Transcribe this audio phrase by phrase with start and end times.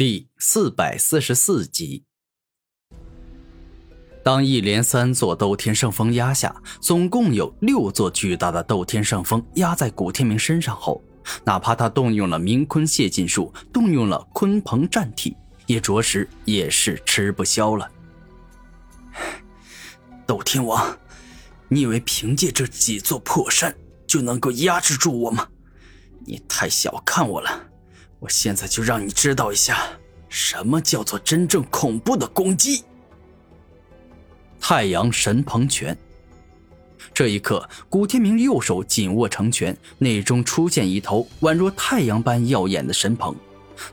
[0.00, 2.06] 第四百四十四集，
[4.24, 11.04] 当一连三座斗天圣峰压下，总共有六座巨大的斗天圣峰压在古天明身上后，
[11.44, 15.36] 哪怕他动用了明坤泄劲术，动用了鲲鹏战体，
[15.66, 17.86] 也着实也是吃不消了。
[20.26, 20.98] 斗天王，
[21.68, 23.76] 你以为凭借这几座破山
[24.06, 25.46] 就能够压制住我吗？
[26.24, 27.66] 你太小看我了。
[28.20, 29.78] 我现在就让你知道一下，
[30.28, 32.84] 什么叫做真正恐怖的攻击。
[34.60, 35.96] 太阳神鹏拳。
[37.14, 43.34] 这一刻，古天明右手紧握成拳，内中出现一头宛若太阳般耀眼的神鹏，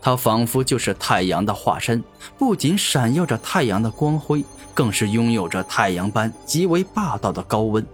[0.00, 2.02] 它仿佛就是太阳的化身，
[2.38, 7.86] 不仅闪耀着太阳的光辉，更是拥有着太阳般极为霸道的高温，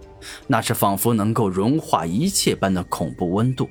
[0.47, 3.69] 那是仿佛能够融化一切般的恐怖温度。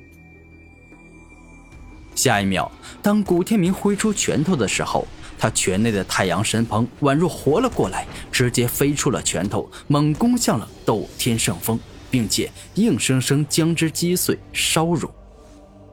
[2.15, 5.07] 下一秒，当古天明挥出拳头的时候，
[5.39, 11.79] 他拳内的太阳神鹏宛若活了过来，直接飞出了拳头，猛攻向了斗天圣峰，
[12.11, 15.09] 并且硬生生将之击碎烧融。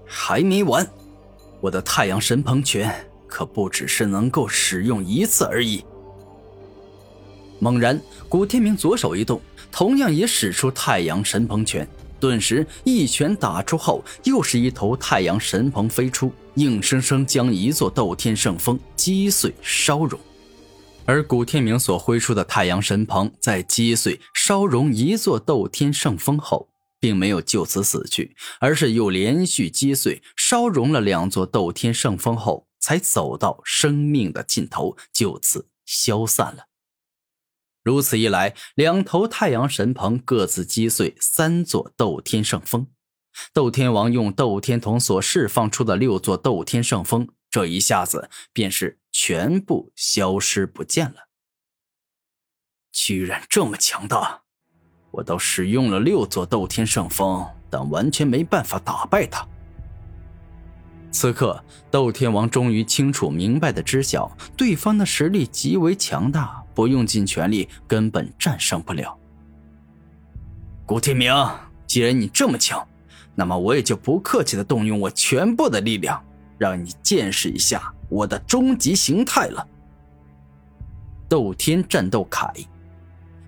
[0.06, 0.86] 还没完，
[1.60, 2.94] 我的太阳神鹏拳
[3.26, 5.84] 可不只是能够使用一次而已。
[7.58, 9.40] 猛然，古天明左手一动，
[9.72, 11.88] 同样也使出太阳神鹏拳。
[12.20, 20.18] 顿时，一拳打出后，又是一头太阳神鹏飞出，硬生生将一座斗天圣峰击碎烧融。
[21.04, 26.68] 而古天明所挥出的太阳神鹏，在击碎烧融一座斗天圣峰后，
[27.00, 36.64] 并没有就此死去，而是又连续击碎烧融了两座斗天圣峰后，才走到生命的尽头，就此消散了。
[37.88, 42.86] 如此一来，两头太阳神鹏各自击碎三座斗天圣峰，
[43.54, 51.28] 斗天王用斗天瞳所释放出的六座斗天圣峰，这一下子便是全部消失不见了。
[52.92, 54.42] 居然这么强大！
[55.10, 59.48] 我都使用了六座斗天圣峰，但完全没办法打败他。
[61.10, 66.62] 此刻，斗天王终于清楚明白的知晓，对方的实力极为强大。
[66.78, 69.18] 不用尽全力，根本战胜不了。
[70.86, 71.34] 古天明，
[71.88, 72.86] 既然你这么强，
[73.34, 76.24] 那么我也就不客气的动用我全部的力量，
[76.56, 79.66] 让你见识一下我的终极形态了。
[81.28, 82.48] 斗天战斗铠。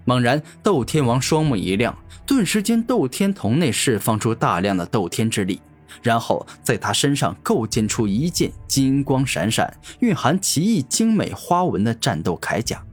[0.04, 1.96] 猛然，斗天王双目一亮，
[2.26, 5.60] 顿时间斗天瞳内释放出大量的斗天之力，
[6.02, 12.84] 然后在他身上构建出一件金光闪闪、蕴含奇异精美花纹的战斗铠甲。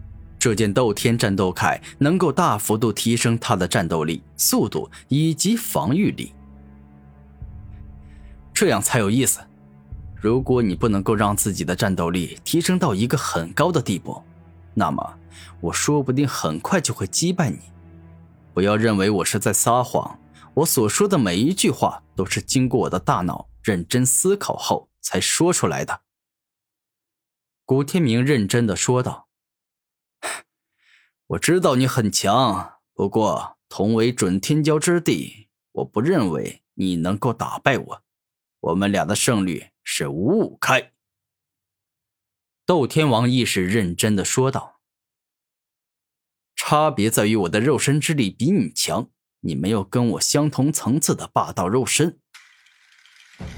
[0.48, 6.34] 这件斗天战斗铠能够大幅度提升他的战斗力、速度以及防御力，
[8.54, 9.42] 这样才有意思。
[10.16, 14.24] 如果你不能够让自己的战斗力提升到一个很高的地步，
[14.74, 15.20] 那么
[15.60, 17.60] 我说不定很快就会击败你。
[18.54, 20.18] 不要认为我是在撒谎，
[20.54, 26.04] 我所说的每一句话都是经过我的大脑认真思考后才说出来的。”
[27.68, 29.27] 古天明认真的说道。
[31.28, 38.04] 我知道你很强，不过同为准天骄之地，我不认为你能够打败我。
[38.62, 40.94] 我们俩的胜率是五五开。
[42.66, 44.80] 斗天王亦是认真的说道
[46.56, 49.10] ：“差别在于我的肉身之力比你强，
[49.42, 52.20] 你没有跟我相同层次的霸道肉身。”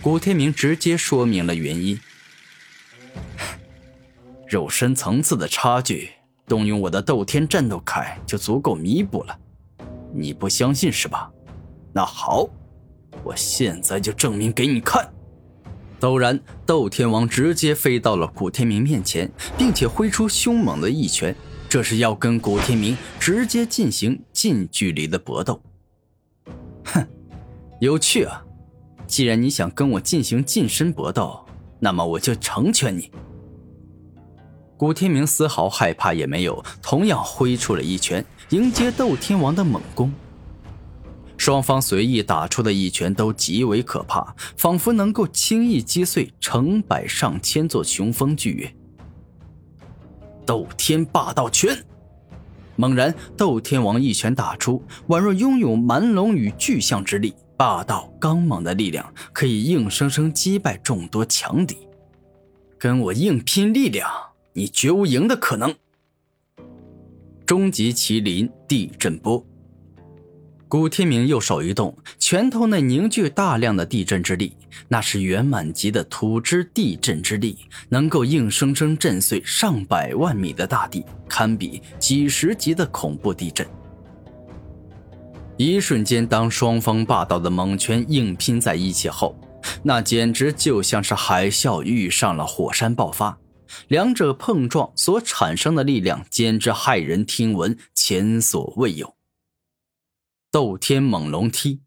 [0.02, 2.00] 古天明直接说明了原因：
[4.50, 6.14] 肉身层次的差距。
[6.50, 9.40] 动用我的斗天战斗铠就足够弥补了，
[10.12, 11.32] 你不相信是吧？
[11.94, 12.50] 那好，
[13.24, 15.08] 我现在就证明给你看。
[16.00, 21.36] 陡然，斗天王直接飞到了古天明面前，并且挥出凶猛的一拳，
[21.70, 25.62] 这是要跟古天明直接进行近距离的搏斗。
[26.86, 27.06] 哼，
[27.80, 28.44] 有趣啊！
[29.06, 31.46] 既然你想跟我进行近身搏斗，
[31.80, 33.12] 那么我就成全你。
[34.80, 40.10] 古天明丝毫害怕也没有，同样挥出了一拳迎接斗天王的猛攻。
[41.36, 48.74] 双方随意打出的一拳都极为可怕，仿佛能够轻易击碎成百上千座雄风巨岳。
[50.46, 51.78] 斗天霸道拳！
[52.78, 61.78] 猛然，斗天王一拳打出，宛若拥有蛮龙与巨象之力，霸道刚猛的力量可以硬生生击败众多强敌。
[62.78, 64.10] 跟我硬拼力量！
[64.60, 65.74] 你绝无赢的可能。
[67.46, 69.42] 终极麒麟地震波。
[70.68, 74.52] 古天明右手一动，拳头内凝聚大量的地震之力，
[74.90, 77.58] 那是圆满级的土之地震之力，
[77.88, 83.66] 能够硬生生震碎上百万米的大地，堪比几十级的恐怖地震。
[85.56, 89.40] 一瞬间，当双方霸道的猛拳硬拼在一起后，
[89.82, 93.38] 那简直就像是海啸遇上了火山爆发，
[93.88, 99.16] 两者碰撞所产生的力量简直骇人听闻，前所未有。
[100.52, 101.82] 斗天猛龙踢，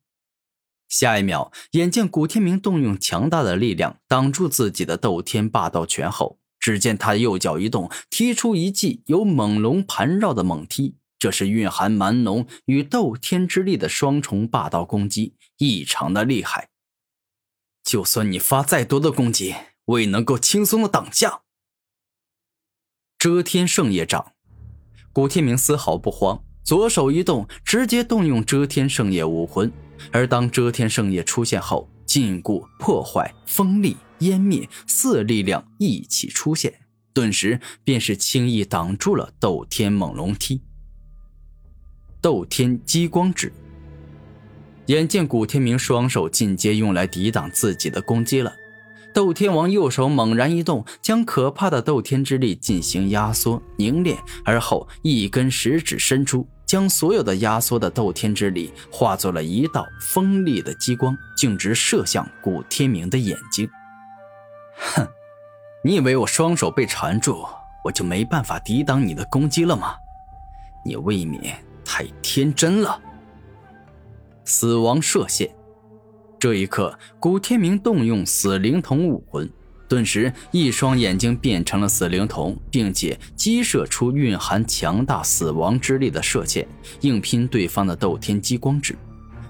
[0.88, 10.96] 下一秒，眼见古天明动用强大的力量挡住自己的斗天霸道拳后，只见他右脚一动，踢出一记由猛龙盘绕的猛踢。
[11.18, 16.70] 这是蕴含蛮龙与斗天之力的双重霸道攻击，异常的厉害。
[17.84, 19.54] 就算你发再多的攻击，
[19.84, 21.42] 我也能够轻松的挡下。
[23.22, 24.32] 遮天圣业掌，
[25.12, 26.42] 古天明丝毫不慌。
[26.64, 29.70] 左手一动，直接动用遮天圣业武魂。
[30.10, 36.80] 而当遮天圣业出现后，禁锢、破坏、锋利、湮灭四力量一起出现，
[37.14, 40.60] 顿时便是轻易挡住了斗天猛龙踢。
[42.20, 43.52] 斗天激光指。
[44.86, 48.52] 眼见古天明双手进阶用来抵挡自己的攻击了。
[49.14, 63.68] 斗天王右手猛然一动，将可怕的斗天之力进行压缩凝练，而后一根食指伸出，将所有的压缩的斗天之力化作了一道锋利的激光，径直射向古天明的眼睛。
[64.76, 65.06] 哼，
[65.84, 67.46] 你以为我双手被缠住，
[67.84, 69.94] 我就没办法抵挡你的攻击了吗？
[70.84, 73.00] 你未免太天真了。
[74.44, 75.48] 死亡射线。
[76.42, 79.48] 这一刻，古天明动用死灵瞳武魂，
[79.86, 86.66] 顿时一双眼睛变成了死灵瞳，并且激射出蕴含强大死亡之力的射线，
[87.02, 88.96] 硬拼对方的斗天激光指。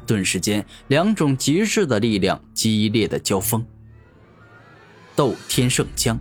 [0.07, 3.65] 顿时间，两种极致的力量激烈的交锋。
[5.17, 6.21] 斗天圣枪。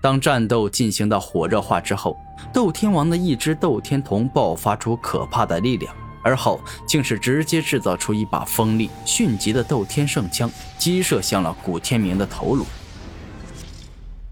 [0.00, 2.16] 当战斗进行到火热化之后，
[2.52, 5.92] 斗天王的一只斗天瞳爆发出可怕的力量。
[6.24, 12.64] 而后，竟是直接制造出一把锋利迅疾的斗天圣枪，击射向了古天明的头颅。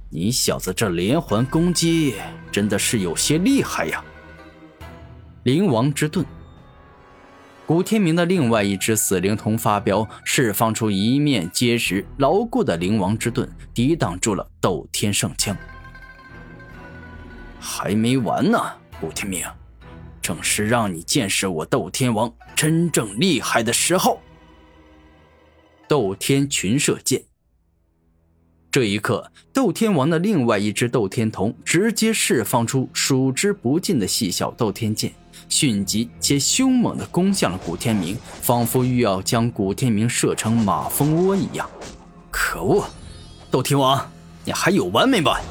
[0.08, 2.14] 你小子这连环攻击
[2.50, 4.02] 真的是有些厉害呀！
[5.42, 6.24] 灵王之盾，
[7.66, 15.56] 古天明的另外一只死灵瞳发飙，释放出一面结实牢固的灵王之盾，抵挡住了斗天圣枪。
[17.58, 18.58] 还没完呢，
[19.00, 19.44] 古天明。
[20.22, 24.20] 正是让你见识我斗天王真正厉害的时候。
[25.88, 27.24] 斗天群射剑。
[28.70, 35.12] 这一刻，斗天王的另外一只斗天瞳直接释放出数之不尽的细小斗天剑，
[35.50, 41.68] 迅疾且凶猛地攻向了古天明，仿佛欲要将古天明射成马蜂窝一样。
[42.30, 42.86] 可恶，
[43.50, 44.10] 斗天王，
[44.46, 45.42] 你还有完没完？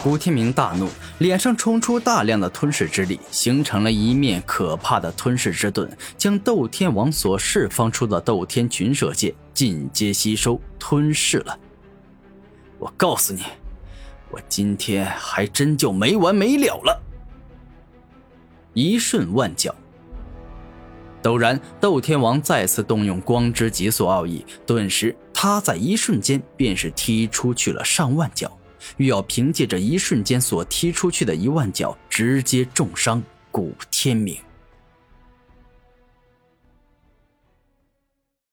[0.00, 0.88] 古天明大怒，
[1.20, 5.86] 脸上冲出大量的吞噬之力，形成了一面可怕的吞噬之盾，
[6.16, 11.58] 将斗天王所释放出的斗天群射界尽皆吸收吞噬了。
[12.78, 13.42] 我告诉你，
[14.30, 17.02] 我今天还真就没完没了了！
[18.72, 19.74] 一瞬万角，
[21.22, 28.50] 陡然，斗天王再次动用光之极速奥义，顿时他在一瞬间便是踢出去了上万脚。
[28.96, 34.36] 欲要凭借着一瞬间所踢出去的一万脚，直接重伤古天明。